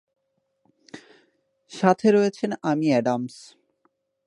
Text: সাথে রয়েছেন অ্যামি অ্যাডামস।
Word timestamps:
সাথে 1.71 2.07
রয়েছেন 2.11 2.51
অ্যামি 2.61 2.89
অ্যাডামস। 2.93 3.35